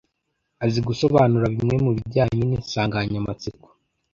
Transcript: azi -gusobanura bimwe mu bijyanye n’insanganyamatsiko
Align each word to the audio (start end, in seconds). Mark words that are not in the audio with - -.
azi 0.63 0.79
-gusobanura 0.83 1.45
bimwe 1.53 1.75
mu 1.85 1.91
bijyanye 1.97 2.41
n’insanganyamatsiko 2.45 3.67